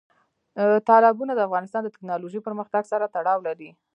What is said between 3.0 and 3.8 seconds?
تړاو لري.